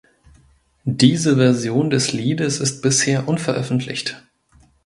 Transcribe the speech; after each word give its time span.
Diese 0.83 1.35
Version 1.35 1.91
des 1.91 2.11
Liedes 2.11 2.59
ist 2.59 2.81
bisher 2.81 3.27
unveröffentlicht. 3.27 4.23